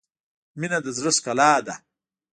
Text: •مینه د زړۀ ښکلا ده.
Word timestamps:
•مینه 0.59 0.77
د 0.85 0.87
زړۀ 0.97 1.11
ښکلا 1.17 1.51
ده. 1.65 1.75